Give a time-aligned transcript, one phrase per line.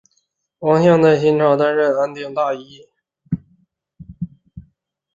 [0.57, 2.87] 王向在新朝担任安定大尹。